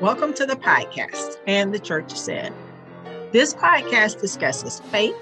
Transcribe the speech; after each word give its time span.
Welcome 0.00 0.34
to 0.34 0.44
the 0.44 0.56
podcast 0.56 1.38
and 1.46 1.72
the 1.72 1.78
Church 1.78 2.14
Said. 2.14 2.52
This 3.32 3.54
podcast 3.54 4.20
discusses 4.20 4.80
faith, 4.90 5.16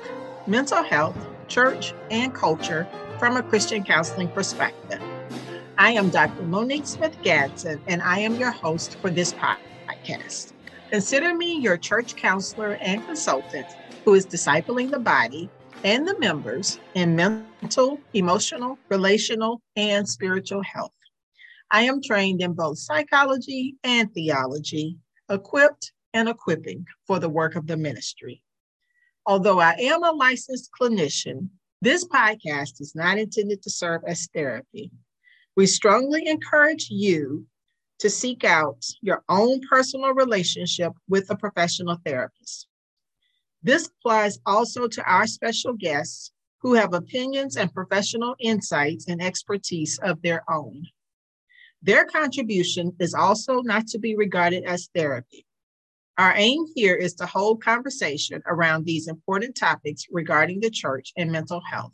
mental 0.49 0.83
health, 0.83 1.17
church, 1.47 1.95
and 2.11 2.35
culture 2.35 2.89
from 3.21 3.37
a 3.37 3.43
Christian 3.45 3.85
counseling 3.85 4.27
perspective. 4.27 5.01
I 5.79 5.93
am 5.93 6.11
Dr. 6.11 6.43
Monique 6.43 6.89
Smith 6.89 7.17
Gadsden, 7.23 7.83
and 7.87 8.03
I 8.03 8.19
am 8.19 8.35
your 8.35 8.51
host 8.51 8.97
for 8.97 9.11
this 9.11 9.33
podcast. 9.35 10.55
Consider 10.91 11.37
me 11.37 11.61
your 11.61 11.77
church 11.77 12.17
counselor 12.17 12.73
and 12.81 13.07
consultant 13.07 13.69
who 14.05 14.15
is 14.15 14.27
discipling 14.27 14.91
the 14.91 14.99
body 14.99 15.49
and 15.85 16.05
the 16.05 16.19
members 16.19 16.81
in 16.95 17.15
mental, 17.15 18.01
emotional, 18.13 18.77
relational, 18.91 19.63
and 19.77 20.09
spiritual 20.09 20.65
health. 20.65 20.91
I 21.71 21.83
am 21.83 22.03
trained 22.03 22.41
in 22.41 22.53
both 22.53 22.79
psychology 22.79 23.77
and 23.83 24.13
theology, 24.13 24.99
equipped 25.29 25.93
and 26.13 26.29
equipping 26.29 26.87
for 27.07 27.19
the 27.19 27.29
work 27.29 27.57
of 27.57 27.67
the 27.67 27.77
ministry. 27.77 28.43
Although 29.27 29.61
I 29.61 29.73
am 29.73 30.05
a 30.05 30.13
licensed 30.13 30.71
clinician, 30.79 31.49
this 31.81 32.05
podcast 32.07 32.81
is 32.81 32.95
not 32.95 33.19
intended 33.19 33.63
to 33.63 33.71
serve 33.71 34.03
as 34.07 34.29
therapy. 34.35 34.91
We 35.57 35.67
strongly 35.67 36.27
encourage 36.27 36.89
you 36.91 37.47
to 37.99 38.11
seek 38.11 38.45
out 38.45 38.85
your 39.01 39.23
own 39.29 39.61
personal 39.69 40.15
relationship 40.15 40.93
with 41.09 41.31
a 41.31 41.37
professional 41.37 41.99
therapist. 42.05 42.69
This 43.63 43.89
applies 43.89 44.39
also 44.45 44.89
to 44.89 45.03
our 45.05 45.27
special 45.27 45.73
guests 45.73 46.33
who 46.61 46.75
have 46.75 46.93
opinions 46.93 47.57
and 47.57 47.73
professional 47.73 48.35
insights 48.39 49.09
and 49.09 49.23
expertise 49.23 49.99
of 50.03 50.21
their 50.23 50.43
own. 50.51 50.85
Their 51.85 52.07
contribution 52.07 52.97
is 52.99 53.13
also 53.13 53.61
not 53.61 53.87
to 53.89 53.99
be 53.99 54.17
regarded 54.17 54.65
as 54.65 54.89
therapy. 54.95 55.45
Our 56.17 56.33
aim 56.35 56.65
here 56.75 56.95
is 56.95 57.13
to 57.17 57.27
hold 57.27 57.63
conversation 57.63 58.43
around 58.47 58.87
these 58.87 59.07
important 59.07 59.55
topics 59.55 60.07
regarding 60.11 60.61
the 60.61 60.71
church 60.71 61.13
and 61.19 61.31
mental 61.31 61.61
health. 61.61 61.93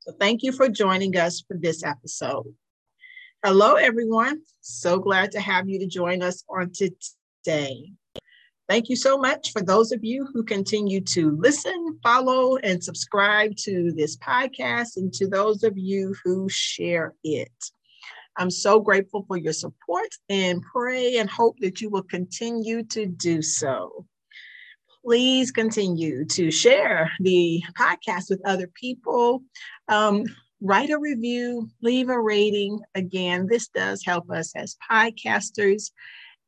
So, 0.00 0.12
thank 0.20 0.42
you 0.42 0.52
for 0.52 0.68
joining 0.68 1.16
us 1.16 1.42
for 1.48 1.56
this 1.56 1.82
episode. 1.82 2.54
Hello, 3.42 3.76
everyone. 3.76 4.42
So 4.60 4.98
glad 4.98 5.32
to 5.32 5.40
have 5.40 5.70
you 5.70 5.78
to 5.78 5.86
join 5.86 6.22
us 6.22 6.44
on 6.50 6.72
today. 6.72 7.92
Thank 8.68 8.90
you 8.90 8.96
so 8.96 9.16
much 9.16 9.52
for 9.52 9.62
those 9.62 9.90
of 9.92 10.04
you 10.04 10.28
who 10.34 10.42
continue 10.42 11.00
to 11.00 11.30
listen, 11.38 11.98
follow, 12.02 12.56
and 12.56 12.84
subscribe 12.84 13.56
to 13.58 13.90
this 13.96 14.18
podcast, 14.18 14.98
and 14.98 15.10
to 15.14 15.26
those 15.26 15.62
of 15.62 15.78
you 15.78 16.14
who 16.24 16.46
share 16.50 17.14
it. 17.24 17.52
I'm 18.36 18.50
so 18.50 18.80
grateful 18.80 19.24
for 19.26 19.36
your 19.36 19.52
support 19.52 20.08
and 20.28 20.62
pray 20.62 21.18
and 21.18 21.30
hope 21.30 21.58
that 21.60 21.80
you 21.80 21.90
will 21.90 22.02
continue 22.02 22.82
to 22.84 23.06
do 23.06 23.42
so. 23.42 24.06
Please 25.04 25.50
continue 25.50 26.24
to 26.26 26.50
share 26.50 27.12
the 27.20 27.62
podcast 27.78 28.30
with 28.30 28.40
other 28.46 28.68
people. 28.68 29.42
Um, 29.88 30.24
write 30.60 30.90
a 30.90 30.98
review, 30.98 31.68
leave 31.82 32.08
a 32.08 32.18
rating. 32.18 32.80
Again, 32.94 33.46
this 33.46 33.68
does 33.68 34.02
help 34.04 34.30
us 34.30 34.56
as 34.56 34.76
podcasters, 34.90 35.90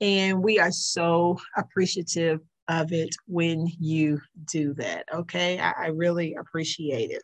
and 0.01 0.43
we 0.43 0.59
are 0.59 0.73
so 0.73 1.39
appreciative 1.57 2.41
of 2.69 2.93
it 2.93 3.15
when 3.27 3.69
you 3.79 4.21
do 4.47 4.75
that. 4.75 5.05
Okay, 5.13 5.59
I, 5.61 5.73
I 5.79 5.87
really 5.89 6.35
appreciate 6.35 7.11
it. 7.11 7.23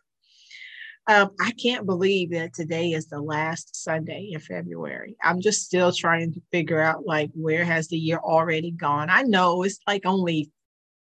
Um, 1.07 1.31
I 1.41 1.51
can't 1.51 1.85
believe 1.85 2.31
that 2.31 2.53
today 2.53 2.91
is 2.91 3.07
the 3.07 3.19
last 3.19 3.75
Sunday 3.75 4.29
in 4.31 4.39
February. 4.39 5.17
I'm 5.21 5.41
just 5.41 5.63
still 5.63 5.91
trying 5.91 6.33
to 6.33 6.41
figure 6.51 6.79
out 6.79 7.05
like 7.05 7.29
where 7.33 7.65
has 7.65 7.89
the 7.89 7.97
year 7.97 8.19
already 8.19 8.71
gone. 8.71 9.09
I 9.09 9.23
know 9.23 9.63
it's 9.63 9.79
like 9.85 10.05
only 10.05 10.49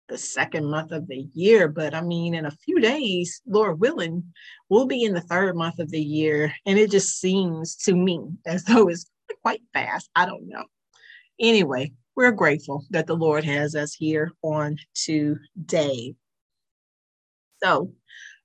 the 0.08 0.17
second 0.17 0.66
month 0.66 0.92
of 0.92 1.08
the 1.08 1.27
year, 1.33 1.67
but 1.67 1.94
I 1.94 2.02
mean, 2.02 2.33
in 2.33 2.45
a 2.45 2.52
few 2.52 2.80
days, 2.80 3.42
Lord 3.45 3.81
willing, 3.81 4.23
we'll 4.70 4.88
be 4.88 5.04
in 5.04 5.14
the 5.14 5.21
third 5.21 5.55
month 5.55 5.80
of 5.80 5.92
the 5.92 6.02
year, 6.02 6.54
and 6.65 6.80
it 6.80 6.92
just 6.92 7.20
seems 7.20 7.76
to 7.83 7.93
me 7.93 8.21
as 8.45 8.64
though 8.64 8.88
it's 8.88 9.05
quite 9.42 9.61
fast. 9.73 10.09
I 10.15 10.26
don't 10.26 10.48
know. 10.48 10.64
Anyway, 11.39 11.92
we're 12.15 12.32
grateful 12.32 12.86
that 12.89 13.05
the 13.05 13.15
Lord 13.15 13.43
has 13.43 13.76
us 13.76 13.93
here 13.93 14.32
on 14.42 14.77
today. 14.93 16.15
So, 17.61 17.93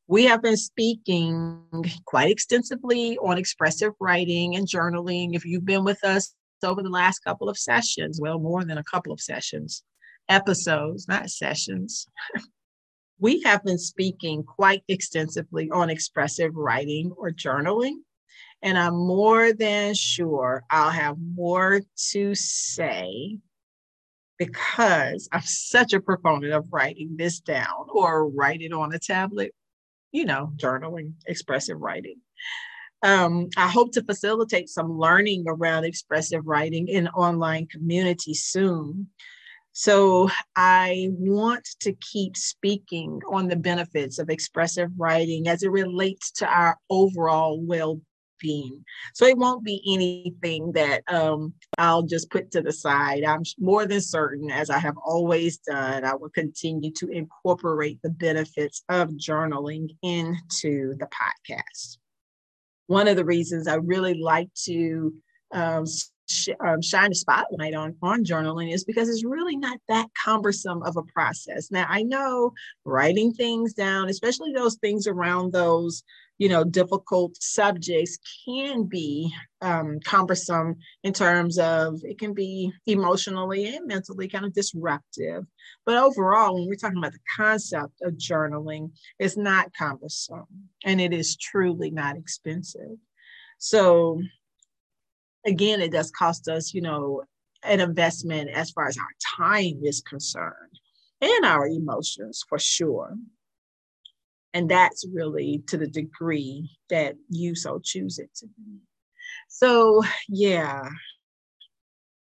we 0.07 0.25
have 0.25 0.43
been 0.43 0.57
speaking 0.57 1.63
quite 2.05 2.31
extensively 2.31 3.17
on 3.19 3.39
expressive 3.39 3.93
writing 4.01 4.57
and 4.57 4.67
journaling. 4.67 5.35
If 5.35 5.45
you've 5.45 5.65
been 5.65 5.85
with 5.85 6.05
us 6.05 6.35
over 6.63 6.83
the 6.83 6.91
last 6.91 7.21
couple 7.21 7.49
of 7.49 7.59
sessions, 7.59 8.21
well, 8.21 8.39
more 8.39 8.65
than 8.65 8.79
a 8.79 8.85
couple 8.85 9.13
of 9.13 9.21
sessions, 9.21 9.83
episodes, 10.29 11.09
not 11.09 11.31
sessions, 11.31 12.07
we 13.19 13.41
have 13.43 13.65
been 13.65 13.79
speaking 13.79 14.43
quite 14.43 14.83
extensively 14.89 15.71
on 15.71 15.89
expressive 15.89 16.55
writing 16.55 17.13
or 17.17 17.31
journaling. 17.31 17.97
And 18.61 18.79
I'm 18.79 18.95
more 18.95 19.53
than 19.53 19.95
sure 19.95 20.65
I'll 20.71 20.91
have 20.91 21.17
more 21.19 21.81
to 22.11 22.35
say 22.35 23.39
because 24.39 25.29
I'm 25.33 25.43
such 25.43 25.93
a 25.93 26.01
proponent 26.01 26.53
of 26.53 26.67
writing 26.73 27.17
this 27.17 27.41
down 27.41 27.87
or 27.93 28.29
write 28.29 28.63
it 28.63 28.73
on 28.73 28.93
a 28.93 28.99
tablet 28.99 29.55
you 30.15 30.25
know, 30.25 30.53
journaling, 30.57 31.13
expressive 31.27 31.79
writing. 31.81 32.19
Um, 33.03 33.51
I 33.57 33.69
hope 33.69 33.93
to 33.93 34.05
facilitate 34.05 34.69
some 34.69 34.97
learning 34.97 35.45
around 35.49 35.85
expressive 35.85 36.47
writing 36.47 36.87
in 36.87 37.09
online 37.09 37.67
community 37.67 38.33
soon. 38.33 39.09
So 39.73 40.31
I 40.55 41.09
want 41.11 41.69
to 41.81 41.93
keep 41.95 42.37
speaking 42.37 43.21
on 43.29 43.49
the 43.49 43.57
benefits 43.57 44.21
of 44.21 44.31
expressive 44.31 44.91
writing 44.97 45.49
as 45.49 45.65
it 45.65 45.73
relates 45.73 46.31
to 46.39 46.47
our 46.47 46.79
overall 46.89 47.61
well 47.61 48.01
being. 48.39 48.85
So 49.15 49.27
it 49.27 49.39
won't 49.39 49.65
be 49.65 49.83
anything 49.87 50.73
that 50.73 51.03
um, 51.13 51.55
I'll 51.79 52.03
just 52.03 52.31
put 52.31 52.51
to 52.53 52.63
the 52.63 52.73
side. 52.73 53.25
I'm 53.25 53.43
more 53.59 53.87
than 53.87 54.01
certain, 54.01 54.51
as 54.51 54.71
I 54.71 54.79
have 54.79 54.97
always 55.05 55.59
done, 55.59 56.05
I 56.05 56.15
will 56.15 56.31
continue 56.31 56.93
to 56.93 57.09
incorporate 57.09 58.01
the 58.03 58.11
benefits 58.11 58.83
of 58.89 59.11
journaling 59.11 59.97
into 60.03 60.95
the 60.97 61.07
podcast. 61.07 61.99
One 62.87 63.09
of 63.09 63.17
the 63.17 63.25
reasons 63.25 63.67
I 63.67 63.77
really 63.77 64.15
like 64.15 64.53
to 64.65 65.15
um, 65.53 65.87
sh- 66.29 66.49
um, 66.61 66.83
shine 66.83 67.13
a 67.13 67.15
spotlight 67.15 67.75
on 67.75 67.97
on 68.03 68.25
journaling 68.25 68.73
is 68.73 68.85
because 68.85 69.09
it's 69.09 69.25
really 69.25 69.57
not 69.57 69.79
that 69.89 70.09
cumbersome 70.25 70.83
of 70.83 70.97
a 70.97 71.03
process. 71.03 71.71
Now 71.71 71.87
I 71.89 72.03
know 72.03 72.53
writing 72.85 73.33
things 73.33 73.75
down, 73.75 74.09
especially 74.09 74.53
those 74.53 74.77
things 74.77 75.07
around 75.07 75.53
those 75.53 76.03
you 76.39 76.49
know 76.49 76.65
difficult 76.65 77.41
subjects 77.41 78.19
can 78.45 78.85
be 78.85 79.33
um, 79.61 80.01
cumbersome 80.05 80.77
in 81.03 81.13
terms 81.13 81.59
of 81.59 82.01
it 82.03 82.19
can 82.19 82.35
be 82.35 82.73
emotionally 82.87 83.75
and 83.75 83.87
mentally 83.87 84.29
kind 84.29 84.45
of 84.45 84.53
disruptive. 84.53 85.45
But 85.87 85.97
overall 85.97 86.55
when 86.55 86.67
we're 86.69 86.75
talking 86.75 86.99
about 86.99 87.13
the 87.13 87.19
concept 87.37 87.95
of 88.03 88.15
journaling 88.15 88.91
it's 89.19 89.37
not 89.37 89.73
cumbersome 89.79 90.69
and 90.85 91.01
it 91.01 91.13
is 91.13 91.37
truly 91.37 91.91
not 91.91 92.17
expensive. 92.17 92.99
So 93.59 94.21
again 95.47 95.81
it 95.81 95.93
does 95.93 96.11
cost 96.11 96.49
us 96.49 96.75
you 96.75 96.81
know 96.81 97.23
an 97.63 97.81
investment 97.81 98.51
as 98.51 98.71
far 98.71 98.89
as 98.89 98.99
our 98.99 99.05
time 99.39 99.81
is 99.83 100.03
concerned 100.03 100.79
and 101.21 101.45
our 101.45 101.67
emotions 101.67 102.45
for 102.49 102.59
sure 102.59 103.15
and 104.55 104.69
that's 104.69 105.05
really 105.13 105.63
to 105.67 105.77
the 105.77 105.89
degree 105.89 106.71
that 106.89 107.17
you 107.29 107.57
so 107.57 107.81
choose 107.83 108.21
it 108.21 108.33
to 108.37 108.47
be. 108.47 108.79
So, 109.49 110.03
yeah, 110.29 110.89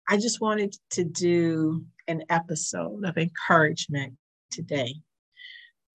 I 0.09 0.17
just 0.17 0.41
wanted 0.41 0.75
to 0.93 1.05
do 1.05 1.85
an 2.09 2.25
episode 2.31 3.05
of 3.05 3.19
encouragement 3.19 4.15
today. 4.51 4.95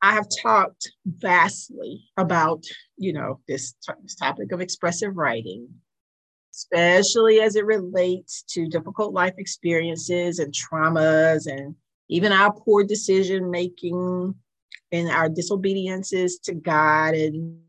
I 0.04 0.14
have 0.14 0.28
talked 0.42 0.92
vastly 1.06 2.06
about, 2.18 2.64
you 2.98 3.14
know, 3.14 3.40
this, 3.48 3.74
this 4.04 4.16
topic 4.16 4.52
of 4.52 4.62
expressive 4.62 5.18
writing, 5.18 5.70
especially 6.54 7.42
as 7.42 7.56
it 7.56 7.66
relates 7.66 8.44
to 8.50 8.68
difficult 8.68 9.14
life 9.14 9.36
experiences 9.38 10.38
and 10.40 10.54
traumas 10.54 11.48
and 11.52 11.76
even 12.10 12.32
our 12.32 12.52
poor 12.52 12.84
decision 12.84 13.50
making 13.50 14.36
and 14.92 15.10
our 15.10 15.30
disobediences 15.30 16.40
to 16.44 16.54
God 16.54 17.14
and 17.14 17.60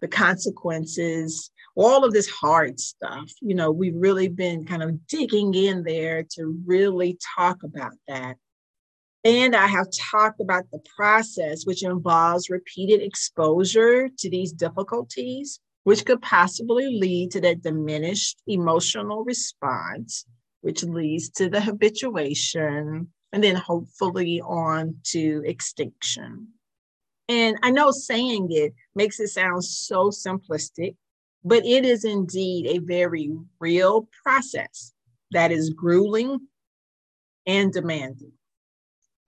the 0.00 0.08
consequences, 0.08 1.50
all 1.74 2.04
of 2.04 2.12
this 2.12 2.28
hard 2.28 2.78
stuff. 2.78 3.30
You 3.40 3.54
know, 3.54 3.70
we've 3.70 3.96
really 3.96 4.28
been 4.28 4.64
kind 4.64 4.82
of 4.82 5.06
digging 5.06 5.54
in 5.54 5.82
there 5.82 6.24
to 6.34 6.56
really 6.66 7.18
talk 7.36 7.62
about 7.62 7.94
that. 8.06 8.36
And 9.24 9.56
I 9.56 9.66
have 9.66 9.88
talked 10.10 10.40
about 10.40 10.64
the 10.70 10.80
process, 10.96 11.64
which 11.64 11.82
involves 11.82 12.50
repeated 12.50 13.02
exposure 13.02 14.08
to 14.16 14.30
these 14.30 14.52
difficulties, 14.52 15.60
which 15.84 16.04
could 16.04 16.22
possibly 16.22 16.98
lead 16.98 17.32
to 17.32 17.40
that 17.40 17.62
diminished 17.62 18.40
emotional 18.46 19.24
response 19.24 20.24
which 20.60 20.82
leads 20.82 21.30
to 21.30 21.48
the 21.48 21.60
habituation 21.60 23.08
and 23.32 23.42
then 23.42 23.56
hopefully 23.56 24.40
on 24.40 24.96
to 25.04 25.42
extinction. 25.44 26.48
And 27.28 27.58
I 27.62 27.70
know 27.70 27.90
saying 27.90 28.48
it 28.50 28.72
makes 28.94 29.20
it 29.20 29.28
sound 29.28 29.64
so 29.64 30.10
simplistic, 30.10 30.96
but 31.44 31.64
it 31.64 31.84
is 31.84 32.04
indeed 32.04 32.66
a 32.66 32.78
very 32.78 33.30
real 33.60 34.08
process 34.22 34.92
that 35.32 35.52
is 35.52 35.70
grueling 35.70 36.38
and 37.46 37.72
demanding. 37.72 38.32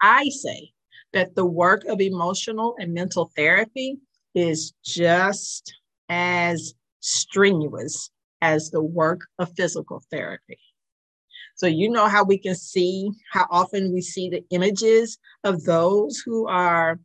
I 0.00 0.28
say 0.30 0.72
that 1.12 1.34
the 1.34 1.44
work 1.44 1.84
of 1.86 2.00
emotional 2.00 2.76
and 2.78 2.94
mental 2.94 3.30
therapy 3.36 3.98
is 4.34 4.72
just 4.84 5.74
as 6.08 6.74
strenuous 7.00 8.10
as 8.40 8.70
the 8.70 8.82
work 8.82 9.20
of 9.38 9.52
physical 9.56 10.02
therapy. 10.10 10.58
So, 11.60 11.66
you 11.66 11.90
know 11.90 12.08
how 12.08 12.24
we 12.24 12.38
can 12.38 12.54
see 12.54 13.10
how 13.30 13.46
often 13.50 13.92
we 13.92 14.00
see 14.00 14.30
the 14.30 14.42
images 14.48 15.18
of 15.44 15.62
those 15.64 16.22
who 16.24 16.48
are 16.48 16.98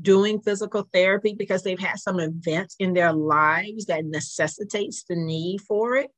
doing 0.00 0.40
physical 0.40 0.88
therapy 0.92 1.36
because 1.38 1.62
they've 1.62 1.78
had 1.78 2.00
some 2.00 2.18
event 2.18 2.74
in 2.80 2.94
their 2.94 3.12
lives 3.12 3.86
that 3.86 4.04
necessitates 4.04 5.04
the 5.04 5.14
need 5.14 5.60
for 5.60 5.94
it. 5.94 6.10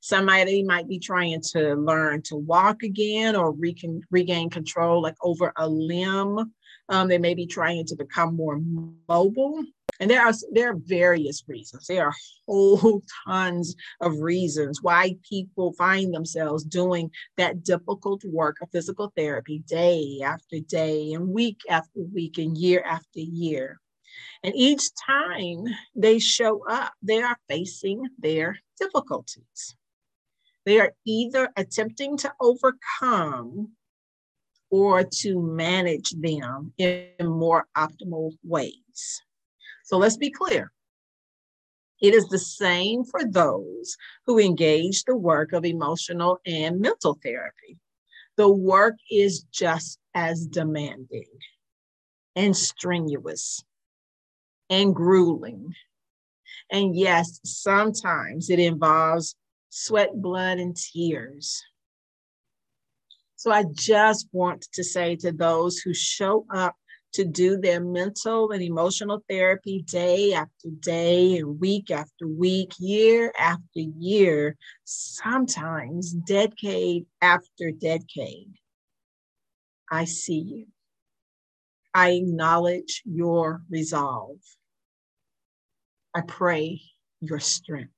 Somebody 0.00 0.62
might 0.62 0.86
be 0.86 1.00
trying 1.00 1.42
to 1.54 1.74
learn 1.74 2.22
to 2.26 2.36
walk 2.36 2.84
again 2.84 3.34
or 3.34 3.50
recon- 3.50 4.02
regain 4.12 4.48
control, 4.48 5.02
like 5.02 5.16
over 5.20 5.52
a 5.56 5.68
limb. 5.68 6.52
Um, 6.88 7.08
they 7.08 7.18
may 7.18 7.34
be 7.34 7.46
trying 7.46 7.86
to 7.86 7.96
become 7.96 8.36
more 8.36 8.60
mobile. 9.08 9.64
And 10.00 10.10
there 10.10 10.22
are 10.22 10.32
there 10.52 10.70
are 10.70 10.78
various 10.78 11.44
reasons. 11.46 11.86
There 11.86 12.06
are 12.06 12.14
whole 12.48 13.02
tons 13.26 13.76
of 14.00 14.18
reasons 14.20 14.82
why 14.82 15.16
people 15.28 15.72
find 15.74 16.12
themselves 16.12 16.64
doing 16.64 17.10
that 17.36 17.62
difficult 17.62 18.24
work 18.24 18.56
of 18.62 18.70
physical 18.70 19.12
therapy 19.16 19.62
day 19.66 20.20
after 20.24 20.58
day 20.60 21.12
and 21.12 21.28
week 21.28 21.60
after 21.68 22.00
week 22.12 22.38
and 22.38 22.56
year 22.56 22.82
after 22.84 23.20
year. 23.20 23.80
And 24.42 24.54
each 24.56 24.82
time 25.06 25.64
they 25.94 26.18
show 26.18 26.66
up, 26.68 26.92
they 27.02 27.22
are 27.22 27.38
facing 27.48 28.08
their 28.18 28.58
difficulties. 28.78 29.76
They 30.64 30.80
are 30.80 30.92
either 31.04 31.48
attempting 31.56 32.16
to 32.18 32.32
overcome 32.40 33.72
or 34.70 35.04
to 35.04 35.40
manage 35.40 36.10
them 36.10 36.72
in 36.78 37.10
more 37.20 37.66
optimal 37.76 38.32
ways. 38.42 39.22
So 39.84 39.98
let's 39.98 40.16
be 40.16 40.30
clear. 40.30 40.72
It 42.00 42.14
is 42.14 42.26
the 42.26 42.38
same 42.38 43.04
for 43.04 43.20
those 43.24 43.96
who 44.26 44.38
engage 44.38 45.04
the 45.04 45.16
work 45.16 45.52
of 45.52 45.64
emotional 45.64 46.40
and 46.44 46.80
mental 46.80 47.18
therapy. 47.22 47.78
The 48.36 48.48
work 48.48 48.96
is 49.10 49.44
just 49.52 49.98
as 50.14 50.46
demanding 50.46 51.28
and 52.34 52.56
strenuous 52.56 53.62
and 54.68 54.94
grueling. 54.94 55.74
And 56.70 56.96
yes, 56.96 57.38
sometimes 57.44 58.50
it 58.50 58.58
involves 58.58 59.36
sweat, 59.68 60.10
blood, 60.14 60.58
and 60.58 60.76
tears. 60.76 61.62
So 63.36 63.50
I 63.50 63.64
just 63.72 64.28
want 64.32 64.62
to 64.72 64.82
say 64.84 65.16
to 65.16 65.32
those 65.32 65.78
who 65.78 65.92
show 65.94 66.46
up 66.52 66.74
to 67.12 67.24
do 67.24 67.58
their 67.58 67.80
mental 67.80 68.50
and 68.50 68.62
emotional 68.62 69.22
therapy 69.28 69.82
day 69.82 70.32
after 70.32 70.68
day 70.80 71.38
and 71.38 71.60
week 71.60 71.90
after 71.90 72.26
week, 72.26 72.72
year 72.78 73.32
after 73.38 73.80
year, 73.98 74.56
sometimes 74.84 76.12
decade 76.12 77.06
after 77.20 77.70
decade. 77.70 78.54
I 79.90 80.06
see 80.06 80.38
you. 80.38 80.66
I 81.94 82.12
acknowledge 82.12 83.02
your 83.04 83.62
resolve. 83.70 84.38
I 86.14 86.22
pray 86.22 86.80
your 87.20 87.40
strength 87.40 87.92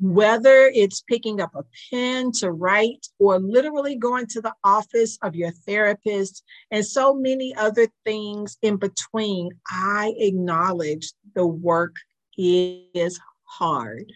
whether 0.00 0.70
it's 0.74 1.02
picking 1.02 1.40
up 1.40 1.54
a 1.54 1.64
pen 1.90 2.30
to 2.30 2.52
write 2.52 3.06
or 3.18 3.38
literally 3.38 3.96
going 3.96 4.26
to 4.26 4.40
the 4.40 4.54
office 4.62 5.18
of 5.22 5.34
your 5.34 5.50
therapist 5.50 6.44
and 6.70 6.86
so 6.86 7.14
many 7.14 7.54
other 7.56 7.88
things 8.04 8.56
in 8.62 8.76
between, 8.76 9.50
I 9.68 10.14
acknowledge 10.18 11.12
the 11.34 11.46
work 11.46 11.96
is 12.36 13.18
hard. 13.44 14.12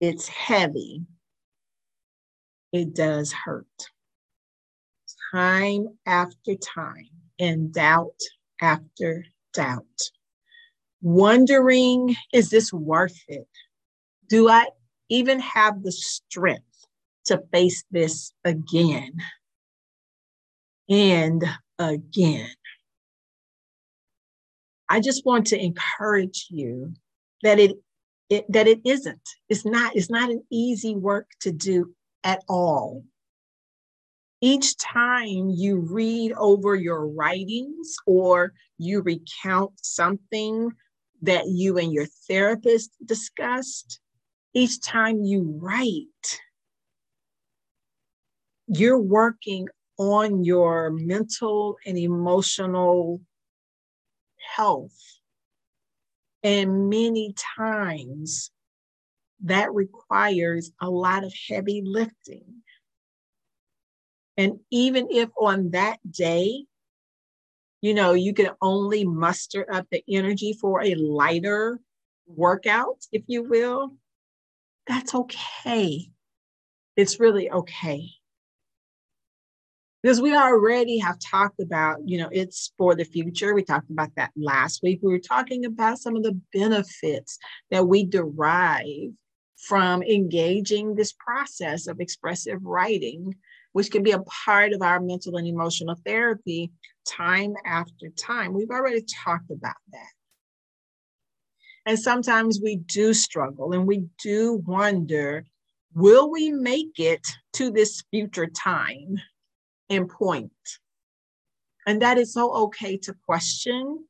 It's 0.00 0.26
heavy. 0.26 1.02
It 2.72 2.94
does 2.94 3.32
hurt. 3.32 3.66
Time 5.32 5.98
after 6.04 6.56
time, 6.56 7.08
and 7.38 7.72
doubt 7.72 8.18
after 8.60 9.24
doubt. 9.52 10.10
Wondering, 11.00 12.16
is 12.32 12.50
this 12.50 12.72
worth 12.72 13.18
it? 13.28 13.46
Do 14.32 14.48
I 14.48 14.68
even 15.10 15.40
have 15.40 15.82
the 15.82 15.92
strength 15.92 16.86
to 17.26 17.42
face 17.52 17.84
this 17.90 18.32
again 18.46 19.12
and 20.88 21.44
again? 21.78 22.48
I 24.88 25.00
just 25.00 25.26
want 25.26 25.48
to 25.48 25.62
encourage 25.62 26.46
you 26.48 26.94
that 27.42 27.58
it, 27.58 27.72
it 28.30 28.50
that 28.50 28.66
it 28.68 28.80
isn't. 28.86 29.28
It's 29.50 29.66
not, 29.66 29.96
it's 29.96 30.08
not 30.08 30.30
an 30.30 30.42
easy 30.50 30.96
work 30.96 31.26
to 31.42 31.52
do 31.52 31.94
at 32.24 32.42
all. 32.48 33.04
Each 34.40 34.78
time 34.78 35.50
you 35.50 35.76
read 35.76 36.32
over 36.38 36.74
your 36.74 37.06
writings 37.06 37.96
or 38.06 38.54
you 38.78 39.02
recount 39.02 39.72
something 39.82 40.70
that 41.20 41.48
you 41.48 41.76
and 41.76 41.92
your 41.92 42.06
therapist 42.26 42.92
discussed, 43.04 44.00
each 44.54 44.80
time 44.80 45.22
you 45.22 45.58
write, 45.60 46.40
you're 48.66 49.00
working 49.00 49.68
on 49.98 50.44
your 50.44 50.90
mental 50.90 51.76
and 51.86 51.98
emotional 51.98 53.20
health. 54.56 54.96
And 56.42 56.90
many 56.90 57.34
times 57.56 58.50
that 59.44 59.72
requires 59.72 60.72
a 60.80 60.90
lot 60.90 61.24
of 61.24 61.32
heavy 61.48 61.82
lifting. 61.84 62.62
And 64.36 64.60
even 64.70 65.08
if 65.10 65.28
on 65.38 65.70
that 65.70 65.98
day, 66.10 66.64
you 67.80 67.94
know, 67.94 68.12
you 68.12 68.32
can 68.32 68.50
only 68.60 69.04
muster 69.04 69.66
up 69.70 69.86
the 69.90 70.02
energy 70.08 70.56
for 70.58 70.82
a 70.82 70.94
lighter 70.94 71.80
workout, 72.26 73.06
if 73.12 73.22
you 73.26 73.42
will, 73.42 73.92
that's 74.86 75.14
okay. 75.14 76.10
It's 76.96 77.20
really 77.20 77.50
okay. 77.50 78.08
Because 80.02 80.20
we 80.20 80.34
already 80.34 80.98
have 80.98 81.18
talked 81.20 81.60
about, 81.60 81.98
you 82.04 82.18
know, 82.18 82.28
it's 82.32 82.72
for 82.76 82.96
the 82.96 83.04
future. 83.04 83.54
We 83.54 83.62
talked 83.62 83.90
about 83.90 84.10
that 84.16 84.32
last 84.36 84.82
week. 84.82 84.98
We 85.00 85.12
were 85.12 85.20
talking 85.20 85.64
about 85.64 85.98
some 85.98 86.16
of 86.16 86.24
the 86.24 86.38
benefits 86.52 87.38
that 87.70 87.86
we 87.86 88.04
derive 88.04 89.12
from 89.56 90.02
engaging 90.02 90.96
this 90.96 91.12
process 91.12 91.86
of 91.86 92.00
expressive 92.00 92.58
writing, 92.64 93.36
which 93.72 93.92
can 93.92 94.02
be 94.02 94.10
a 94.10 94.22
part 94.44 94.72
of 94.72 94.82
our 94.82 94.98
mental 94.98 95.36
and 95.36 95.46
emotional 95.46 95.96
therapy 96.04 96.72
time 97.06 97.54
after 97.64 98.08
time. 98.18 98.52
We've 98.54 98.70
already 98.70 99.04
talked 99.24 99.52
about 99.52 99.76
that. 99.92 100.10
And 101.84 101.98
sometimes 101.98 102.60
we 102.62 102.76
do 102.76 103.12
struggle 103.12 103.72
and 103.72 103.86
we 103.86 104.06
do 104.22 104.62
wonder 104.66 105.44
will 105.94 106.30
we 106.30 106.50
make 106.50 106.98
it 106.98 107.26
to 107.54 107.70
this 107.70 108.02
future 108.10 108.46
time 108.46 109.16
and 109.90 110.08
point? 110.08 110.52
And 111.86 112.00
that 112.00 112.18
is 112.18 112.32
so 112.32 112.52
okay 112.64 112.96
to 112.98 113.14
question. 113.26 114.06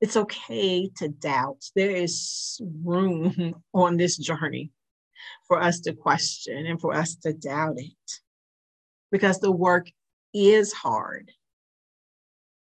It's 0.00 0.16
okay 0.16 0.88
to 0.96 1.08
doubt. 1.08 1.62
There 1.76 1.90
is 1.90 2.60
room 2.82 3.62
on 3.74 3.96
this 3.96 4.16
journey 4.16 4.70
for 5.46 5.60
us 5.60 5.80
to 5.80 5.92
question 5.92 6.66
and 6.66 6.80
for 6.80 6.94
us 6.94 7.16
to 7.16 7.32
doubt 7.32 7.74
it 7.76 8.20
because 9.10 9.40
the 9.40 9.52
work 9.52 9.90
is 10.32 10.72
hard 10.72 11.30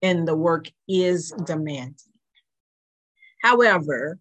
and 0.01 0.27
the 0.27 0.35
work 0.35 0.69
is 0.87 1.33
demanding. 1.45 2.14
However, 3.45 4.17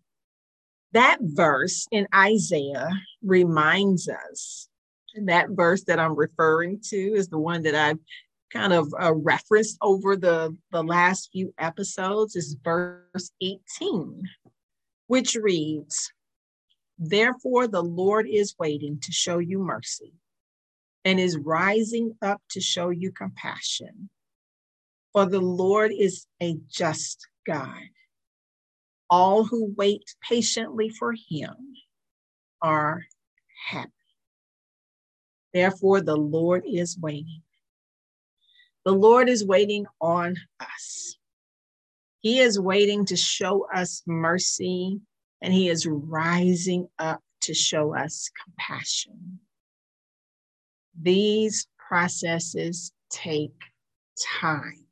that 0.93 1.17
verse 1.23 1.89
in 1.91 2.07
Isaiah 2.15 2.91
reminds 3.23 4.07
us, 4.07 4.69
that 5.17 5.49
verse 5.49 5.85
that 5.85 5.99
I'm 5.99 6.15
referring 6.15 6.83
to 6.91 6.97
is 6.97 7.29
the 7.29 7.39
one 7.39 7.63
that 7.63 7.75
I've 7.75 8.01
kind 8.53 8.75
of 8.75 8.93
uh, 9.01 9.15
referenced 9.15 9.79
over 9.81 10.15
the, 10.15 10.55
the 10.73 10.83
last 10.83 11.31
few 11.33 11.55
episodes, 11.57 12.37
is 12.37 12.59
verse 12.63 13.31
18, 13.41 14.29
which 15.07 15.37
reads, 15.37 16.13
Therefore, 16.99 17.67
the 17.67 17.83
Lord 17.83 18.29
is 18.29 18.55
waiting 18.59 19.01
to 19.01 19.11
show 19.11 19.39
you 19.39 19.59
mercy 19.59 20.13
and 21.07 21.19
is 21.19 21.39
rising 21.39 22.13
up 22.21 22.43
to 22.51 22.61
show 22.61 22.91
you 22.91 23.11
compassion. 23.11 24.11
For 25.15 25.25
the 25.25 25.41
Lord 25.41 25.93
is 25.99 26.27
a 26.43 26.59
just 26.69 27.27
God. 27.47 27.81
All 29.17 29.45
who 29.45 29.73
wait 29.77 30.17
patiently 30.29 30.89
for 30.89 31.13
him 31.13 31.55
are 32.61 33.05
happy. 33.69 33.93
Therefore, 35.53 36.01
the 36.01 36.17
Lord 36.17 36.65
is 36.67 36.99
waiting. 36.99 37.43
The 38.85 38.91
Lord 38.91 39.29
is 39.29 39.47
waiting 39.47 39.87
on 40.01 40.35
us. 40.59 41.17
He 42.23 42.41
is 42.41 42.59
waiting 42.59 43.05
to 43.05 43.17
show 43.17 43.69
us 43.73 44.03
mercy, 44.05 45.01
and 45.41 45.55
He 45.55 45.69
is 45.69 45.87
rising 45.87 46.89
up 46.99 47.23
to 47.43 47.55
show 47.55 47.95
us 47.95 48.33
compassion. 48.45 49.39
These 51.01 51.69
processes 51.79 52.91
take 53.11 53.55
time, 54.41 54.87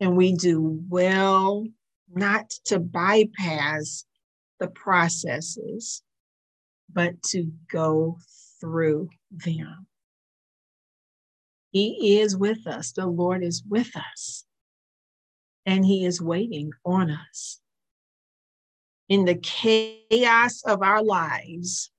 and 0.00 0.16
we 0.16 0.32
do 0.32 0.82
well 0.88 1.64
not 2.14 2.50
to 2.66 2.78
bypass 2.78 4.04
the 4.60 4.68
processes, 4.68 6.02
but 6.92 7.22
to 7.22 7.50
go 7.70 8.18
through 8.60 9.08
them. 9.30 9.86
He 11.70 12.18
is 12.18 12.36
with 12.36 12.66
us. 12.66 12.92
The 12.92 13.06
Lord 13.06 13.42
is 13.42 13.62
with 13.68 13.90
us. 13.96 14.44
And 15.66 15.84
He 15.84 16.04
is 16.04 16.20
waiting 16.20 16.70
on 16.84 17.10
us. 17.10 17.60
In 19.08 19.24
the 19.24 19.36
chaos 19.36 20.62
of 20.64 20.82
our 20.82 21.02
lives, 21.02 21.90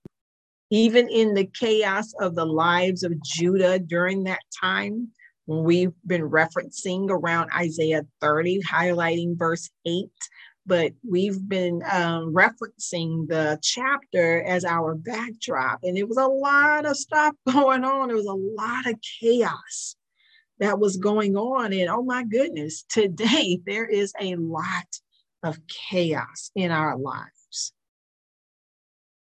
even 0.70 1.08
in 1.10 1.34
the 1.34 1.46
chaos 1.46 2.14
of 2.20 2.36
the 2.36 2.46
lives 2.46 3.04
of 3.04 3.22
Judah 3.24 3.80
during 3.80 4.24
that 4.26 4.42
time, 4.62 5.10
we've 5.50 5.94
been 6.06 6.30
referencing 6.30 7.10
around 7.10 7.50
Isaiah 7.56 8.04
30, 8.22 8.62
highlighting 8.62 9.38
verse 9.38 9.70
8 9.86 10.10
but 10.70 10.92
we've 11.04 11.50
been 11.50 11.82
um, 11.92 12.32
referencing 12.32 13.28
the 13.28 13.58
chapter 13.64 14.44
as 14.44 14.64
our 14.64 14.94
backdrop. 14.94 15.80
And 15.82 15.98
it 15.98 16.08
was 16.08 16.18
a 16.18 16.28
lot 16.28 16.86
of 16.86 16.96
stuff 16.96 17.34
going 17.52 17.84
on. 17.84 18.08
There 18.08 18.16
was 18.18 18.28
a 18.28 18.34
lot 18.34 18.86
of 18.86 19.00
chaos 19.20 19.96
that 20.60 20.80
was 20.80 20.98
going 20.98 21.36
on. 21.36 21.74
And 21.74 21.90
oh 21.90 22.04
my 22.04 22.24
goodness, 22.24 22.86
today 22.88 23.60
there 23.66 23.88
is 23.88 24.14
a 24.22 24.36
lot 24.36 25.00
of 25.42 25.58
chaos 25.68 26.52
in 26.54 26.70
our 26.70 26.96
lives. 26.96 27.74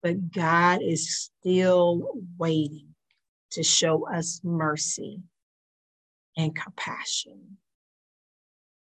But 0.02 0.32
God 0.32 0.82
is 0.82 1.30
still 1.42 2.10
waiting 2.38 2.88
to 3.52 3.64
show 3.64 4.08
us 4.10 4.40
mercy 4.46 5.20
and 6.38 6.56
compassion. 6.56 7.58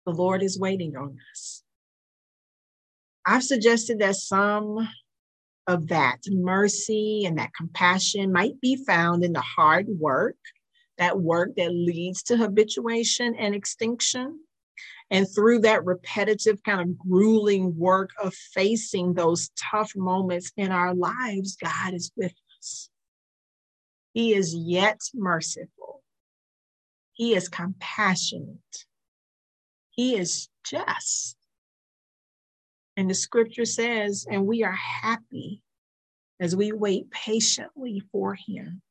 The 0.06 0.12
Lord 0.12 0.42
is 0.42 0.58
waiting 0.58 0.96
on 0.96 1.18
us. 1.32 1.62
I've 3.26 3.42
suggested 3.42 3.98
that 3.98 4.16
some 4.16 4.88
of 5.66 5.88
that 5.88 6.18
mercy 6.28 7.24
and 7.26 7.38
that 7.38 7.54
compassion 7.56 8.32
might 8.32 8.60
be 8.60 8.76
found 8.86 9.24
in 9.24 9.32
the 9.32 9.40
hard 9.40 9.86
work, 9.88 10.36
that 10.98 11.18
work 11.18 11.50
that 11.56 11.72
leads 11.72 12.22
to 12.24 12.36
habituation 12.36 13.34
and 13.34 13.54
extinction. 13.54 14.40
And 15.10 15.26
through 15.32 15.60
that 15.60 15.84
repetitive, 15.84 16.62
kind 16.62 16.80
of 16.80 16.98
grueling 16.98 17.76
work 17.76 18.10
of 18.22 18.34
facing 18.34 19.14
those 19.14 19.50
tough 19.56 19.92
moments 19.96 20.52
in 20.56 20.72
our 20.72 20.94
lives, 20.94 21.56
God 21.56 21.94
is 21.94 22.12
with 22.16 22.34
us. 22.58 22.90
He 24.14 24.34
is 24.34 24.54
yet 24.54 25.00
merciful. 25.14 25.95
He 27.16 27.34
is 27.34 27.48
compassionate. 27.48 28.84
He 29.90 30.16
is 30.16 30.50
just. 30.64 31.34
And 32.98 33.08
the 33.08 33.14
scripture 33.14 33.64
says, 33.64 34.26
and 34.30 34.46
we 34.46 34.64
are 34.64 34.72
happy 34.72 35.62
as 36.38 36.54
we 36.54 36.72
wait 36.72 37.10
patiently 37.10 38.02
for 38.12 38.34
him. 38.34 38.82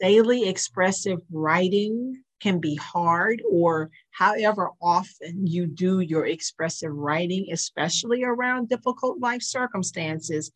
Daily 0.00 0.48
expressive 0.48 1.18
writing 1.32 2.22
can 2.40 2.60
be 2.60 2.76
hard, 2.76 3.42
or 3.50 3.90
however 4.12 4.70
often 4.80 5.44
you 5.44 5.66
do 5.66 5.98
your 6.00 6.26
expressive 6.26 6.92
writing, 6.92 7.48
especially 7.50 8.22
around 8.22 8.68
difficult 8.68 9.18
life 9.18 9.42
circumstances, 9.42 10.52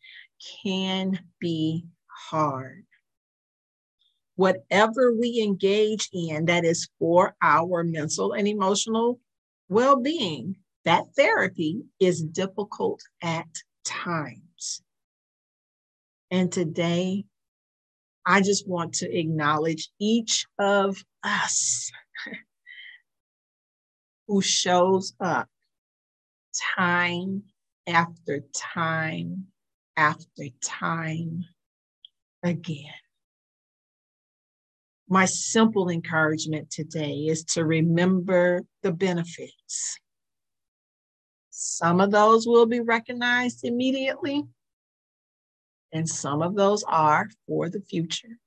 can 0.63 1.19
be 1.41 1.85
hard. 2.07 2.85
Whatever 4.37 5.13
we 5.13 5.41
engage 5.41 6.09
in 6.13 6.45
that 6.45 6.63
is 6.63 6.87
for 6.99 7.35
our 7.41 7.83
mental 7.83 8.33
and 8.33 8.47
emotional 8.47 9.19
well 9.67 9.99
being 9.99 10.55
that 10.85 11.03
therapy 11.17 11.81
is 11.99 12.21
difficult 12.23 13.01
at 13.21 13.47
times. 13.83 14.83
And 16.29 16.51
today, 16.51 17.25
I 18.27 18.41
just 18.41 18.67
want 18.67 18.93
to 18.95 19.11
acknowledge 19.11 19.89
each 19.99 20.45
of 20.59 21.03
us 21.23 21.91
who 24.27 24.41
shows 24.43 25.13
up 25.19 25.49
time 26.75 27.41
after 27.87 28.43
time 28.53 29.47
after 29.95 30.43
time 30.61 31.45
again. 32.43 32.93
My 35.09 35.25
simple 35.25 35.89
encouragement 35.89 36.69
today 36.69 37.27
is 37.27 37.43
to 37.45 37.65
remember 37.65 38.63
the 38.83 38.91
benefits 38.91 39.99
some 41.59 41.99
of 42.01 42.11
those 42.11 42.45
will 42.45 42.67
be 42.67 42.81
recognized 42.81 43.65
immediately, 43.65 44.43
and 45.91 46.07
some 46.07 46.43
of 46.43 46.53
those 46.53 46.83
are 46.83 47.27
for 47.47 47.67
the 47.67 47.81
future. 47.81 48.37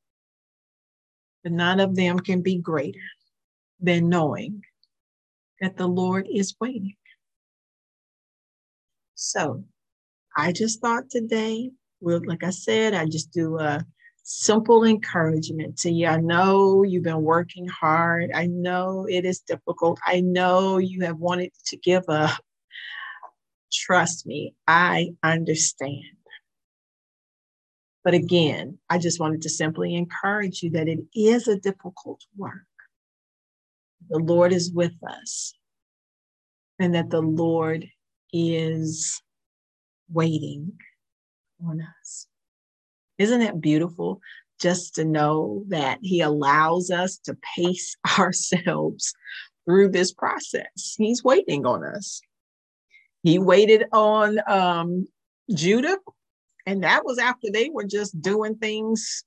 But 1.43 1.51
none 1.51 1.81
of 1.81 1.97
them 1.97 2.21
can 2.21 2.41
be 2.41 2.59
greater 2.59 3.01
than 3.81 4.09
knowing 4.09 4.63
that 5.61 5.77
the 5.77 5.89
Lord 5.89 6.29
is 6.33 6.55
waiting. 6.61 6.95
So 9.17 9.65
I 10.37 10.53
just 10.53 10.81
thought 10.81 11.11
today, 11.11 11.73
well, 11.99 12.21
like 12.25 12.45
I 12.45 12.51
said, 12.51 12.95
I 12.95 13.07
just 13.07 13.33
do 13.33 13.59
a 13.59 13.85
simple 14.31 14.85
encouragement 14.85 15.77
to 15.77 15.91
you. 15.91 16.07
I 16.07 16.19
know 16.19 16.85
you've 16.85 17.03
been 17.03 17.23
working 17.23 17.67
hard. 17.67 18.31
I 18.33 18.47
know 18.47 19.07
it 19.11 19.25
is 19.25 19.41
difficult. 19.41 19.99
I 20.07 20.21
know 20.21 20.79
you 20.79 21.05
have 21.05 21.19
wanted 21.19 21.51
to 21.67 21.77
give 21.77 22.05
up. 22.09 22.39
Trust 23.73 24.27
me, 24.27 24.55
I 24.69 25.15
understand. 25.25 26.05
But 28.05 28.15
again, 28.15 28.79
I 28.89 28.99
just 28.99 29.19
wanted 29.19 29.43
to 29.43 29.51
simply 29.51 29.97
encourage 29.97 30.63
you 30.63 30.71
that 30.71 30.89
it 30.89 31.01
is 31.13 31.49
a 31.49 31.57
difficult 31.57 32.25
work. 32.37 32.55
The 34.09 34.21
Lord 34.21 34.53
is 34.53 34.71
with 34.73 34.95
us, 35.07 35.55
and 36.79 36.95
that 36.95 37.11
the 37.11 37.21
Lord 37.21 37.85
is 38.33 39.21
waiting 40.09 40.79
on 41.67 41.81
us. 42.01 42.29
Isn't 43.21 43.43
it 43.43 43.61
beautiful 43.61 44.23
just 44.59 44.95
to 44.95 45.05
know 45.05 45.65
that 45.69 45.99
He 46.01 46.23
allows 46.23 46.91
us 46.91 47.19
to 47.25 47.37
pace 47.55 47.95
ourselves 48.19 49.13
through 49.67 49.91
this 49.91 50.11
process? 50.11 50.97
He's 50.97 51.23
waiting 51.23 51.67
on 51.67 51.85
us. 51.85 52.23
He 53.23 53.39
waited 53.39 53.85
on 53.93 54.39
um, 54.49 55.07
Judah, 55.55 55.99
and 56.65 56.83
that 56.83 57.05
was 57.05 57.19
after 57.19 57.49
they 57.53 57.69
were 57.69 57.85
just 57.85 58.19
doing 58.23 58.57
things 58.57 59.23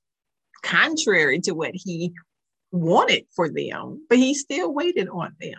contrary 0.64 1.38
to 1.42 1.52
what 1.52 1.70
he 1.74 2.12
wanted 2.72 3.26
for 3.36 3.48
them, 3.48 4.04
but 4.08 4.18
he 4.18 4.34
still 4.34 4.74
waited 4.74 5.08
on 5.08 5.36
them. 5.40 5.54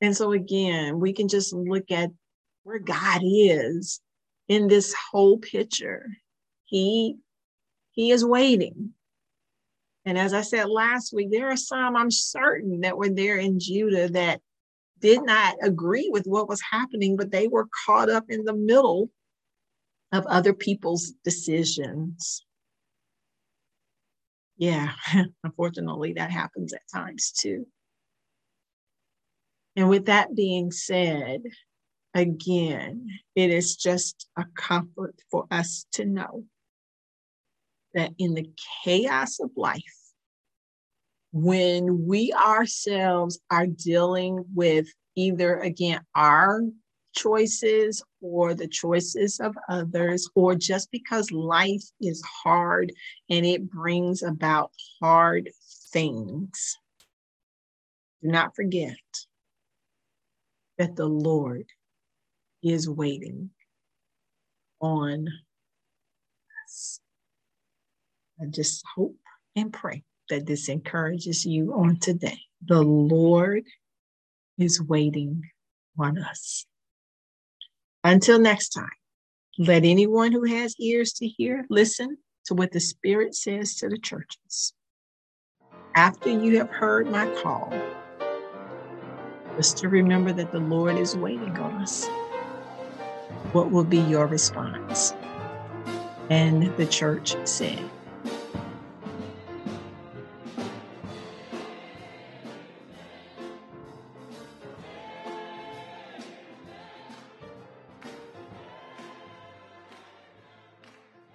And 0.00 0.16
so, 0.16 0.32
again, 0.32 0.98
we 0.98 1.12
can 1.12 1.28
just 1.28 1.52
look 1.52 1.92
at 1.92 2.10
where 2.64 2.80
God 2.80 3.20
is 3.22 4.00
in 4.48 4.66
this 4.66 4.92
whole 5.12 5.38
picture. 5.38 6.08
He 6.68 7.16
he 7.92 8.10
is 8.10 8.24
waiting. 8.24 8.92
And 10.04 10.16
as 10.16 10.32
I 10.32 10.42
said 10.42 10.68
last 10.68 11.12
week, 11.12 11.30
there 11.30 11.50
are 11.50 11.56
some 11.56 11.96
I'm 11.96 12.10
certain 12.10 12.80
that 12.80 12.96
were 12.96 13.08
there 13.08 13.38
in 13.38 13.58
Judah 13.58 14.08
that 14.10 14.40
did 15.00 15.22
not 15.22 15.56
agree 15.62 16.10
with 16.12 16.26
what 16.26 16.48
was 16.48 16.60
happening, 16.60 17.16
but 17.16 17.30
they 17.30 17.48
were 17.48 17.68
caught 17.86 18.10
up 18.10 18.24
in 18.28 18.44
the 18.44 18.54
middle 18.54 19.10
of 20.12 20.26
other 20.26 20.52
people's 20.52 21.12
decisions. 21.24 22.44
Yeah, 24.58 24.92
unfortunately, 25.44 26.14
that 26.14 26.30
happens 26.30 26.72
at 26.72 26.82
times 26.92 27.32
too. 27.32 27.66
And 29.76 29.88
with 29.88 30.06
that 30.06 30.34
being 30.34 30.70
said, 30.72 31.42
again, 32.12 33.08
it 33.34 33.50
is 33.50 33.76
just 33.76 34.28
a 34.36 34.44
comfort 34.56 35.14
for 35.30 35.46
us 35.50 35.86
to 35.92 36.04
know 36.04 36.44
that 37.94 38.12
in 38.18 38.34
the 38.34 38.48
chaos 38.84 39.40
of 39.40 39.50
life, 39.56 39.82
when 41.32 42.06
we 42.06 42.32
ourselves 42.32 43.38
are 43.50 43.66
dealing 43.66 44.44
with 44.54 44.86
either, 45.14 45.58
again, 45.58 46.00
our 46.14 46.62
choices 47.14 48.02
or 48.20 48.54
the 48.54 48.68
choices 48.68 49.40
of 49.40 49.56
others, 49.68 50.28
or 50.34 50.54
just 50.54 50.90
because 50.90 51.30
life 51.32 51.82
is 52.00 52.22
hard 52.44 52.92
and 53.28 53.44
it 53.44 53.70
brings 53.70 54.22
about 54.22 54.70
hard 55.00 55.50
things, 55.92 56.76
do 58.22 58.28
not 58.28 58.54
forget 58.54 58.96
that 60.78 60.96
the 60.96 61.06
Lord 61.06 61.66
is 62.62 62.88
waiting 62.88 63.50
on. 64.80 65.28
I 68.40 68.46
just 68.46 68.84
hope 68.94 69.16
and 69.56 69.72
pray 69.72 70.04
that 70.30 70.46
this 70.46 70.68
encourages 70.68 71.44
you 71.44 71.72
on 71.74 71.98
today. 71.98 72.38
The 72.64 72.82
Lord 72.82 73.64
is 74.58 74.80
waiting 74.82 75.42
on 75.98 76.18
us. 76.18 76.66
Until 78.04 78.38
next 78.38 78.70
time, 78.70 78.88
let 79.58 79.84
anyone 79.84 80.30
who 80.30 80.44
has 80.44 80.78
ears 80.78 81.12
to 81.14 81.26
hear 81.26 81.66
listen 81.68 82.18
to 82.46 82.54
what 82.54 82.70
the 82.70 82.80
Spirit 82.80 83.34
says 83.34 83.74
to 83.76 83.88
the 83.88 83.98
churches. 83.98 84.72
After 85.96 86.30
you 86.30 86.58
have 86.58 86.70
heard 86.70 87.10
my 87.10 87.26
call, 87.42 87.72
just 89.56 89.78
to 89.78 89.88
remember 89.88 90.32
that 90.32 90.52
the 90.52 90.60
Lord 90.60 90.96
is 90.96 91.16
waiting 91.16 91.58
on 91.58 91.82
us. 91.82 92.06
What 93.52 93.72
will 93.72 93.84
be 93.84 93.98
your 93.98 94.26
response? 94.26 95.12
And 96.30 96.76
the 96.76 96.86
church 96.86 97.34
said, 97.44 97.82